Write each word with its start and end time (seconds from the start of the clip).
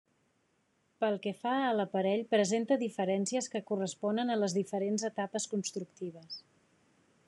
Pel 1.03 1.17
que 1.25 1.33
fa 1.41 1.51
a 1.65 1.75
l'aparell 1.75 2.25
presenta 2.33 2.79
diferències 2.85 3.51
que 3.57 3.63
corresponen 3.71 4.33
a 4.37 4.41
les 4.45 4.59
diferents 4.61 5.09
etapes 5.15 5.51
constructives. 5.57 6.45